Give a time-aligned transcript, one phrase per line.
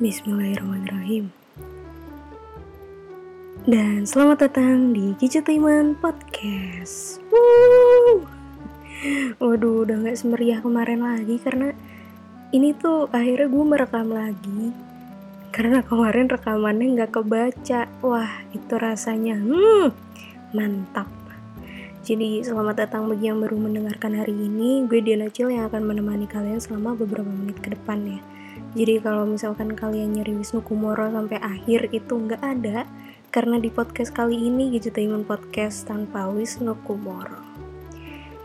[0.00, 1.28] Bismillahirrahmanirrahim.
[3.68, 7.20] Dan selamat datang di Gadgetiman Podcast.
[7.28, 8.24] Woo!
[9.36, 11.76] Waduh, udah gak semeriah kemarin lagi karena
[12.48, 14.72] ini tuh akhirnya gue merekam lagi
[15.52, 17.84] karena kemarin rekamannya nggak kebaca.
[18.00, 19.92] Wah, itu rasanya hmm,
[20.56, 21.12] mantap.
[22.08, 24.80] Jadi selamat datang bagi yang baru mendengarkan hari ini.
[24.88, 28.29] Gue Diana Cil yang akan menemani kalian selama beberapa menit ke depan ya.
[28.70, 32.86] Jadi kalau misalkan kalian nyari Wisnu Kumoro sampai akhir itu nggak ada,
[33.34, 37.42] karena di podcast kali ini Gadgetainment Podcast tanpa Wisnu Kumoro.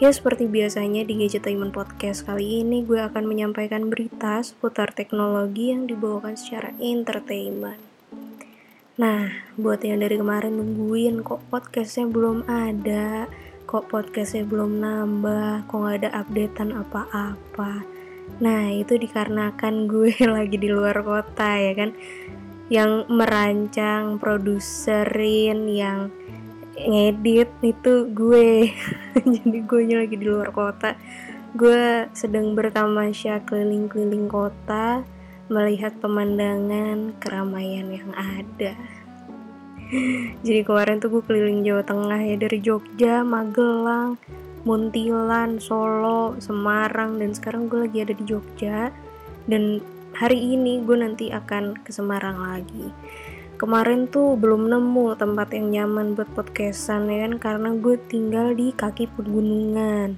[0.01, 5.87] Ya seperti biasanya di Gadgetainment Podcast kali ini gue akan menyampaikan berita seputar teknologi yang
[5.87, 7.79] dibawakan secara entertainment.
[8.95, 13.29] Nah, buat yang dari kemarin nungguin kok podcastnya belum ada,
[13.67, 17.94] kok podcastnya belum nambah, kok gak ada updatean apa-apa.
[18.35, 21.95] Nah, itu dikarenakan gue lagi di luar kota ya kan.
[22.67, 26.09] Yang merancang, produserin, yang
[26.75, 28.73] ngedit itu gue.
[29.35, 30.99] Jadi gue lagi di luar kota.
[31.55, 35.07] Gue sedang bertamasya keliling-keliling kota,
[35.47, 38.75] melihat pemandangan keramaian yang ada.
[40.45, 44.19] Jadi kemarin tuh gue keliling Jawa Tengah ya dari Jogja, Magelang,
[44.65, 48.89] Muntilan, Solo, Semarang dan sekarang gue lagi ada di Jogja
[49.45, 49.77] dan
[50.17, 52.89] hari ini gue nanti akan ke Semarang lagi.
[53.61, 58.73] Kemarin tuh belum nemu tempat yang nyaman buat podcastan ya kan karena gue tinggal di
[58.73, 60.17] kaki pegunungan.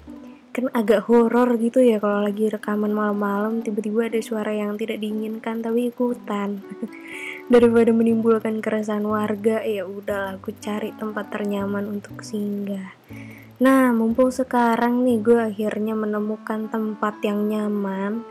[0.55, 5.59] Kan agak horor gitu ya kalau lagi rekaman malam-malam tiba-tiba ada suara yang tidak diinginkan
[5.59, 6.63] tapi ikutan.
[7.51, 12.95] daripada menimbulkan keresahan warga ya udahlah aku cari tempat ternyaman untuk singgah
[13.57, 18.21] nah mumpung sekarang nih gue akhirnya menemukan tempat yang nyaman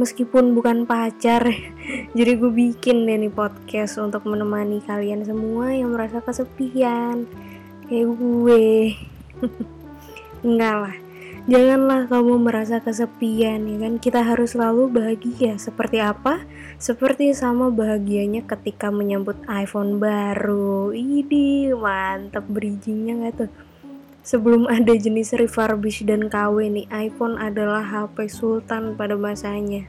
[0.00, 1.44] meskipun bukan pacar
[2.16, 7.28] jadi gue bikin deh nih podcast untuk menemani kalian semua yang merasa kesepian.
[7.90, 8.94] Kayak gue.
[10.46, 10.96] Enggak lah
[11.50, 13.96] Janganlah kamu merasa kesepian ya kan?
[13.96, 15.56] Kita harus selalu bahagia.
[15.56, 16.44] Seperti apa?
[16.76, 20.92] Seperti sama bahagianya ketika menyambut iPhone baru.
[20.92, 23.50] Ini mantap bridgingnya gak tuh
[24.20, 29.88] Sebelum ada jenis refurbish dan KW nih iPhone adalah HP sultan pada masanya.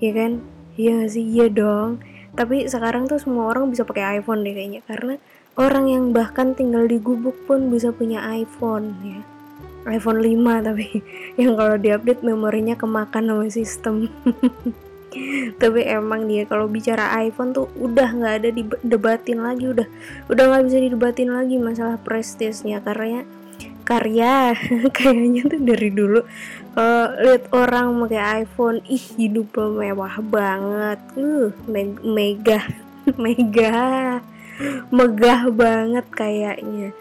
[0.00, 0.40] Ya kan?
[0.80, 2.00] Iya sih, iya dong.
[2.32, 5.18] Tapi sekarang tuh semua orang bisa pakai iPhone deh kayaknya Karena
[5.60, 9.20] orang yang bahkan tinggal di gubuk pun bisa punya iPhone ya.
[9.88, 11.00] iPhone 5 tapi
[11.40, 13.96] yang kalau diupdate memorinya kemakan sama sistem
[15.58, 19.88] tapi emang dia kalau bicara iPhone tuh udah nggak ada didebatin lagi udah
[20.30, 22.78] udah nggak bisa didebatin lagi masalah prestisnya.
[22.80, 23.26] Karena
[23.82, 24.54] karya
[24.96, 26.22] kayaknya tuh dari dulu
[26.70, 30.98] kalau lihat orang pakai iPhone ih hidup lo mewah banget.
[31.18, 31.50] Uh
[32.06, 32.62] mega
[33.22, 34.22] mega
[34.92, 36.92] megah banget kayaknya.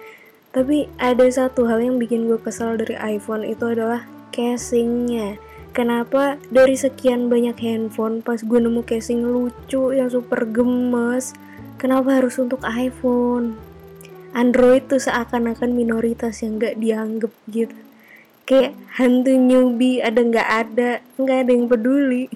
[0.50, 5.38] Tapi ada satu hal yang bikin gue kesal dari iPhone itu adalah casingnya.
[5.80, 11.32] Kenapa dari sekian banyak handphone pas gue nemu casing lucu yang super gemes,
[11.80, 13.56] kenapa harus untuk iPhone?
[14.36, 17.80] Android tuh seakan-akan minoritas yang gak dianggap gitu.
[18.44, 22.28] Kayak hantu newbie ada nggak ada, nggak ada yang peduli.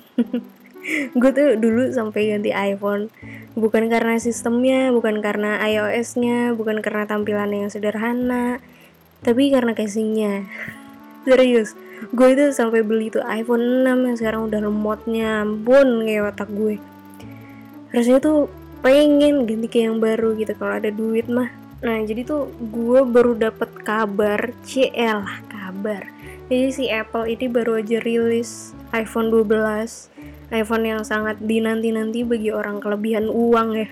[1.19, 3.11] gue tuh dulu sampai ganti iPhone
[3.59, 8.59] bukan karena sistemnya bukan karena iOS-nya bukan karena tampilan yang sederhana
[9.23, 10.43] tapi karena casingnya
[11.27, 11.71] serius
[12.13, 16.77] gue itu sampai beli tuh iPhone 6 yang sekarang udah lemotnya ampun kayak otak gue.
[17.93, 18.49] Rasanya tuh
[18.83, 21.49] pengen ganti ke yang baru gitu kalau ada duit mah.
[21.83, 26.07] Nah jadi tuh gue baru dapet kabar CL kabar.
[26.51, 30.13] Jadi si Apple ini baru aja rilis iPhone 12
[30.53, 33.87] iPhone yang sangat dinanti-nanti bagi orang kelebihan uang ya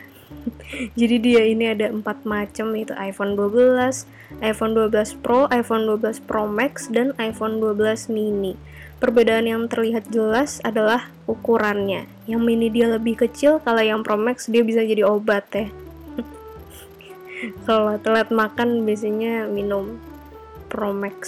[1.00, 4.08] jadi dia ini ada empat macam itu iPhone 12,
[4.42, 8.56] iPhone 12 Pro, iPhone 12 Pro Max, dan iPhone 12 mini.
[9.02, 12.06] Perbedaan yang terlihat jelas adalah ukurannya.
[12.30, 15.68] Yang mini dia lebih kecil, kalau yang Pro Max dia bisa jadi obat ya.
[17.68, 19.98] kalau telat makan biasanya minum
[20.70, 21.20] Pro Max.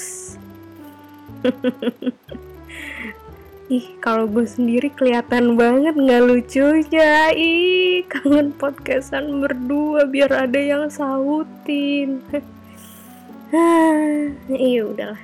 [3.73, 7.33] Ih, kalau gue sendiri kelihatan banget nggak lucunya.
[7.33, 12.21] Ih, kangen podcastan berdua biar ada yang sautin.
[14.69, 15.17] iya udahlah.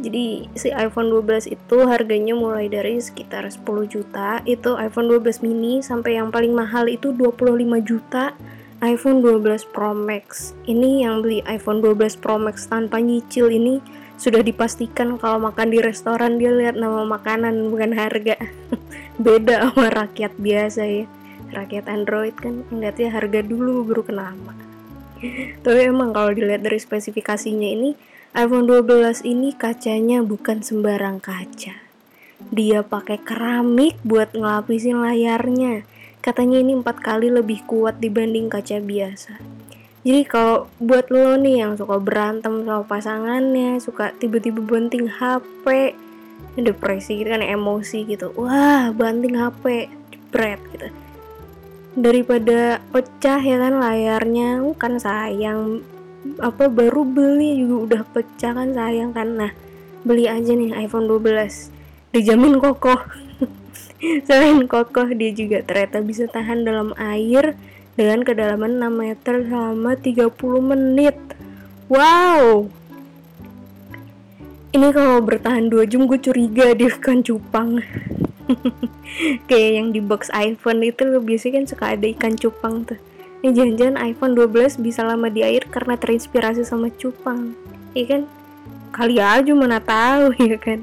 [0.00, 4.40] Jadi si iPhone 12 itu harganya mulai dari sekitar 10 juta.
[4.48, 8.32] Itu iPhone 12 mini sampai yang paling mahal itu 25 juta.
[8.80, 10.56] iPhone 12 Pro Max.
[10.64, 13.80] Ini yang beli iPhone 12 Pro Max tanpa nyicil ini
[14.14, 18.38] sudah dipastikan kalau makan di restoran dia lihat nama makanan bukan harga.
[19.24, 21.04] Beda sama rakyat biasa ya.
[21.54, 24.52] Rakyat Android kan ngeliatnya harga dulu baru ke nama.
[25.64, 27.90] Tapi emang kalau dilihat dari spesifikasinya ini
[28.34, 31.74] iPhone 12 ini kacanya bukan sembarang kaca.
[32.50, 35.86] Dia pakai keramik buat ngelapisin layarnya.
[36.18, 39.64] Katanya ini empat kali lebih kuat dibanding kaca biasa
[40.04, 45.96] jadi kalau buat lo nih yang suka berantem sama pasangannya, suka tiba-tiba banting HP,
[46.60, 48.28] depresi gitu kan emosi gitu.
[48.36, 50.92] Wah, banting HP, jebret gitu.
[51.96, 55.80] Daripada pecah ya kan layarnya, kan sayang
[56.36, 59.40] apa baru beli juga udah pecah kan sayang kan.
[59.40, 59.56] Nah,
[60.04, 61.72] beli aja nih iPhone 12.
[62.12, 63.00] Dijamin kokoh.
[64.28, 67.56] Selain kokoh, dia juga ternyata bisa tahan dalam air
[67.94, 70.30] dengan kedalaman 6 meter selama 30
[70.62, 71.16] menit.
[71.86, 72.66] Wow!
[74.74, 77.78] Ini kalau bertahan 2 jam gue curiga dia ikan cupang.
[79.48, 82.98] Kayak yang di box iPhone itu biasanya kan suka ada ikan cupang tuh.
[83.46, 87.54] Ini jangan-jangan iPhone 12 bisa lama di air karena terinspirasi sama cupang.
[87.94, 88.22] Iya kan?
[88.90, 90.82] Kali aja mana tahu ya kan.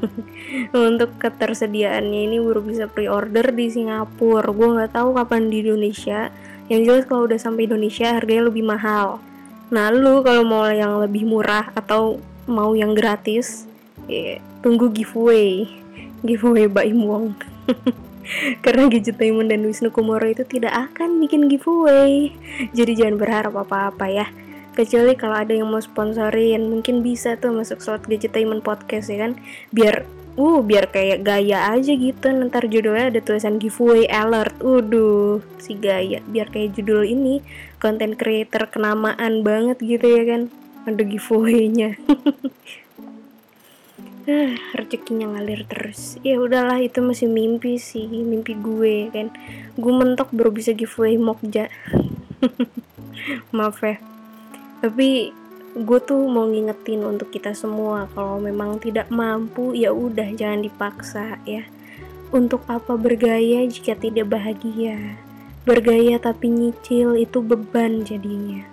[0.88, 4.48] untuk ketersediaannya ini baru bisa pre-order di Singapura.
[4.50, 6.30] Gue nggak tahu kapan di Indonesia.
[6.66, 9.22] Yang jelas kalau udah sampai Indonesia harganya lebih mahal.
[9.70, 13.66] Nah lu kalau mau yang lebih murah atau mau yang gratis
[14.10, 15.66] ya, tunggu giveaway.
[16.26, 17.34] Giveaway Mbak Wong.
[18.64, 22.34] Karena Gadget Diamond dan Wisnu Kumoro itu tidak akan bikin giveaway.
[22.74, 24.26] Jadi jangan berharap apa-apa ya
[24.76, 26.68] kecuali kalau ada yang mau sponsorin.
[26.68, 29.40] Mungkin bisa tuh masuk slot gadgetainment podcast ya kan?
[29.72, 30.04] Biar
[30.36, 32.28] uh biar kayak gaya aja gitu.
[32.28, 34.60] Ntar judulnya ada tulisan giveaway alert.
[34.60, 36.20] Udah si gaya.
[36.28, 37.40] Biar kayak judul ini
[37.80, 40.52] konten creator kenamaan banget gitu ya kan?
[40.84, 41.96] Ada giveaway-nya.
[44.26, 46.18] Ah, rezekinya ngalir terus.
[46.26, 48.10] Ya udahlah itu masih mimpi sih.
[48.10, 49.30] Mimpi gue kan?
[49.78, 51.70] Gue mentok baru bisa giveaway mokja
[53.56, 53.96] maaf ya
[54.80, 55.32] tapi
[55.76, 61.36] gue tuh mau ngingetin untuk kita semua kalau memang tidak mampu ya udah jangan dipaksa
[61.44, 61.68] ya.
[62.32, 65.20] Untuk apa bergaya jika tidak bahagia?
[65.68, 68.64] Bergaya tapi nyicil itu beban jadinya.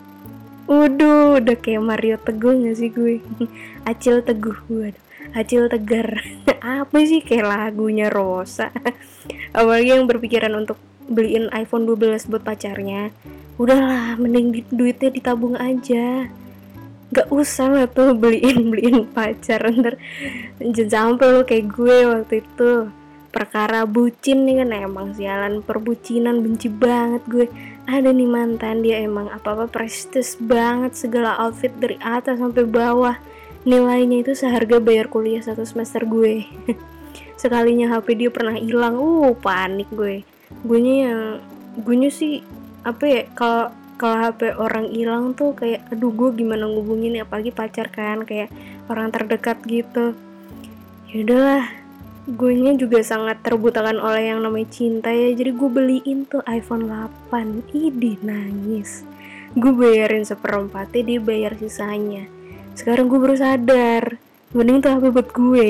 [0.64, 3.20] Waduh, udah kayak Mario Teguh gak sih gue?
[3.90, 4.96] Acil Teguh, gue
[5.36, 6.24] Acil Tegar.
[6.80, 8.72] Apa sih kayak lagunya Rosa?
[9.58, 10.80] Apalagi yang berpikiran untuk
[11.12, 13.12] beliin iPhone 12 buat pacarnya
[13.58, 16.30] udahlah mending duitnya ditabung aja.
[17.14, 19.62] Gak usah lah tuh beliin beliin pacar.
[19.70, 20.02] Ntar
[20.90, 22.90] sampai lo kayak gue waktu itu.
[23.34, 27.46] Perkara bucin nih kan emang sialan perbucinan benci banget gue.
[27.90, 33.18] Ada nih mantan dia emang apa-apa prestis banget segala outfit dari atas sampai bawah.
[33.66, 36.46] Nilainya itu seharga bayar kuliah satu semester gue.
[37.42, 38.98] Sekalinya HP dia pernah hilang.
[39.02, 40.22] Uh panik gue.
[40.62, 41.42] Gue yang
[41.82, 42.46] gue sih
[42.84, 47.24] apa ya kalau kalau HP orang hilang tuh kayak aduh gue gimana ngubungin ya?
[47.24, 48.52] Apalagi pacar kan kayak
[48.92, 50.12] orang terdekat gitu.
[51.08, 51.66] Ya udahlah
[52.24, 55.32] gue nya juga sangat terbutakan oleh yang namanya cinta ya.
[55.32, 56.92] Jadi gue beliin tuh iPhone
[57.32, 59.08] 8 ini nangis.
[59.56, 62.28] Gue bayarin seperempatnya dia bayar sisanya.
[62.76, 64.20] Sekarang gue baru sadar
[64.52, 65.68] mending tuh HP buat gue.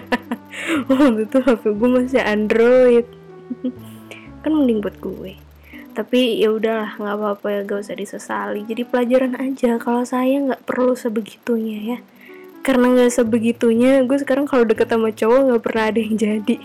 [0.88, 3.06] Waktu itu HP gue masih Android.
[4.46, 5.47] Kan mending buat gue
[5.98, 8.62] tapi ya udahlah nggak apa-apa ya gak usah disesali.
[8.62, 11.98] Jadi pelajaran aja kalau saya nggak perlu sebegitunya ya.
[12.62, 16.56] Karena nggak sebegitunya gue sekarang kalau deket sama cowok nggak pernah ada yang jadi.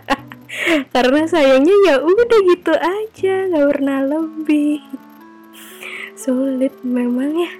[0.96, 4.88] Karena sayangnya ya udah gitu aja nggak pernah lebih.
[6.16, 7.52] Sulit memang ya.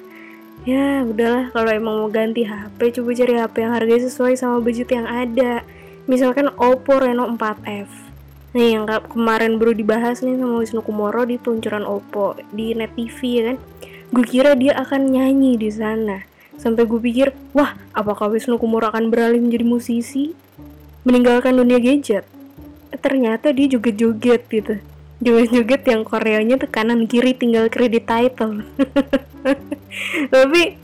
[0.64, 4.88] Ya udahlah kalau emang mau ganti HP coba cari HP yang harganya sesuai sama budget
[4.96, 5.60] yang ada.
[6.08, 8.09] Misalkan Oppo Reno 4F
[8.50, 13.18] Nih yang kemarin baru dibahas nih sama Wisnu Kumoro di peluncuran Oppo di Net TV
[13.38, 13.56] ya kan.
[14.10, 16.26] Gue kira dia akan nyanyi di sana.
[16.58, 20.34] Sampai gue pikir, wah apakah Wisnu Kumoro akan beralih menjadi musisi?
[21.06, 22.26] Meninggalkan dunia gadget?
[22.90, 24.82] Eh, ternyata dia juga joget gitu.
[25.22, 28.66] Joget-joget yang Koreanya tuh kanan kiri tinggal kredit title.
[30.34, 30.74] tapi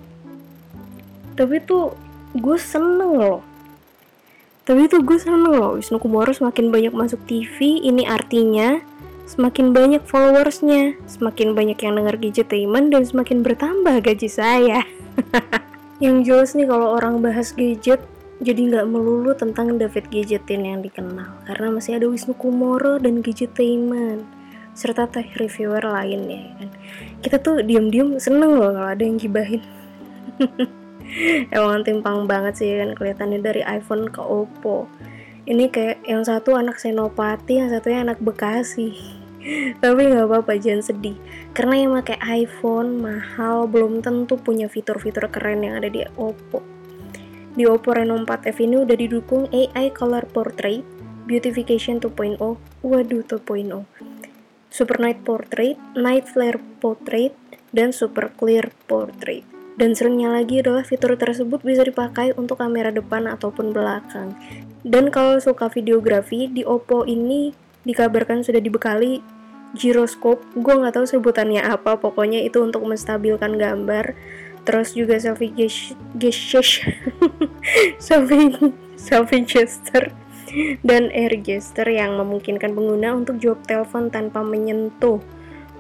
[1.35, 1.99] tapi tuh
[2.31, 3.56] gue seneng loh
[4.67, 8.83] tapi itu gue seneng loh Wisnu Kumoro semakin banyak masuk TV ini artinya
[9.31, 14.83] semakin banyak followersnya semakin banyak yang denger gadgetainment dan semakin bertambah gaji saya.
[16.05, 18.05] Yang jelas nih kalau orang bahas gadget
[18.37, 24.29] jadi nggak melulu tentang David Gadgetin yang dikenal karena masih ada Wisnu Kumoro dan Gadgetainment
[24.77, 26.69] serta tech reviewer lainnya kan.
[27.25, 29.65] Kita tuh diam-diam seneng loh kalau ada yang gibahin
[31.55, 34.91] emang timpang banget sih kan kelihatannya dari iPhone ke Oppo.
[35.47, 38.95] Ini kayak yang satu anak Senopati yang satunya anak Bekasi.
[39.83, 41.17] Tapi nggak apa-apa jangan sedih.
[41.55, 46.61] Karena yang pakai iPhone mahal belum tentu punya fitur-fitur keren yang ada di Oppo.
[47.57, 50.85] Di Oppo Reno 4F ini udah didukung AI Color Portrait
[51.27, 52.37] Beautification 2.0
[52.85, 53.83] waduh 2.0
[54.77, 57.33] Super Night Portrait, Night Flare Portrait,
[57.73, 59.56] dan Super Clear Portrait.
[59.77, 64.33] Dan serunya lagi adalah fitur tersebut bisa dipakai untuk kamera depan ataupun belakang.
[64.81, 67.53] Dan kalau suka videografi, di Oppo ini
[67.85, 69.21] dikabarkan sudah dibekali
[69.77, 70.41] gyroscope.
[70.57, 74.17] Gue nggak tahu sebutannya apa, pokoknya itu untuk menstabilkan gambar.
[74.67, 75.53] Terus juga selfie
[76.19, 76.91] gesture,
[78.03, 78.51] selfie,
[78.99, 80.11] selfie gesture
[80.83, 85.23] dan air gesture yang memungkinkan pengguna untuk jawab telepon tanpa menyentuh.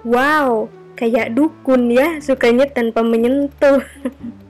[0.06, 3.84] Wow, kayak dukun ya, sukanya tanpa menyentuh.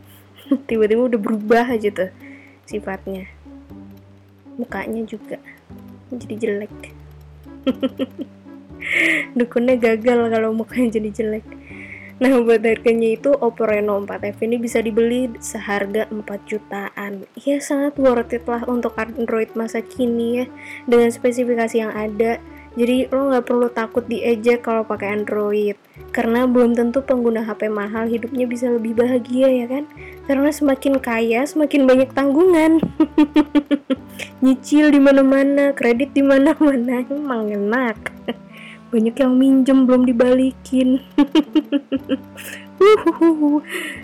[0.70, 2.10] Tiba-tiba udah berubah aja tuh
[2.64, 3.26] sifatnya.
[4.56, 5.42] Mukanya juga
[6.14, 6.74] jadi jelek.
[9.38, 11.46] Dukunnya gagal kalau mukanya jadi jelek.
[12.16, 18.00] Nah buat harganya itu Oppo Reno 4F ini bisa dibeli seharga 4 jutaan Ya sangat
[18.00, 20.46] worth it lah untuk Android masa kini ya
[20.88, 22.40] Dengan spesifikasi yang ada
[22.76, 25.80] Jadi lo nggak perlu takut diejek kalau pakai Android.
[26.12, 29.88] Karena belum tentu pengguna HP mahal hidupnya bisa lebih bahagia ya kan?
[30.28, 32.84] Karena semakin kaya semakin banyak tanggungan.
[34.44, 37.00] Nyicil di mana-mana, kredit di mana-mana.
[37.08, 38.12] Emang enak.
[38.92, 41.00] Banyak yang minjem belum dibalikin.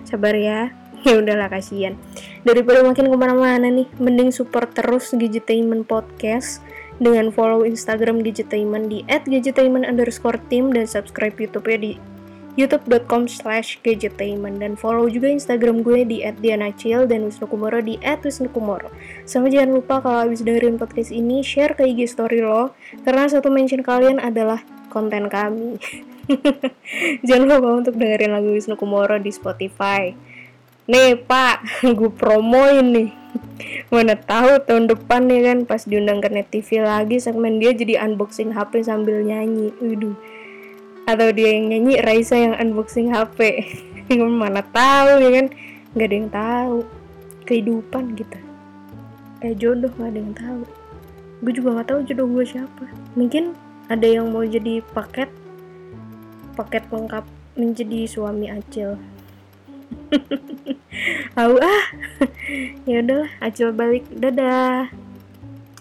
[0.09, 0.73] Sabar ya.
[1.03, 1.99] Ya udahlah kasihan.
[2.43, 6.63] Daripada makin ke mana-mana nih mending support terus Gadgetainment Podcast
[7.03, 11.93] dengan follow Instagram Gadgetainment di @gadgetainment underscore team dan subscribe YouTube-nya di
[12.53, 18.93] youtube.com slash gadgetainment dan follow juga Instagram gue di @dianacil dan Wisnu Kumoro di @wisnukumoro.
[19.25, 23.49] Sama jangan lupa kalau habis dengerin podcast ini share ke IG story lo karena satu
[23.49, 24.61] mention kalian adalah
[24.93, 25.81] konten kami.
[27.27, 30.32] jangan lupa untuk dengerin lagu Wisnu Kumoro di Spotify.
[30.91, 31.63] Nih pak,
[31.99, 33.15] gue promoin nih.
[33.95, 38.03] Mana tahu tahun depan nih kan pas diundang ke Net TV lagi segmen dia jadi
[38.03, 39.71] unboxing HP sambil nyanyi.
[39.79, 40.19] Waduh.
[41.07, 43.63] Atau dia yang nyanyi Raisa yang unboxing HP
[44.43, 45.47] mana tahu ya kan
[45.95, 46.79] nggak ada yang tahu.
[47.47, 48.39] Kehidupan kita.
[49.47, 50.63] Eh jodoh nggak ada yang tahu.
[51.47, 52.91] Gue juga nggak tahu jodoh gue siapa.
[53.15, 53.55] Mungkin
[53.87, 55.31] ada yang mau jadi paket.
[56.59, 57.23] Paket lengkap
[57.55, 58.99] menjadi suami acil
[61.37, 61.85] tahu ah.
[62.89, 64.07] Ya udah acil balik.
[64.13, 64.89] Dadah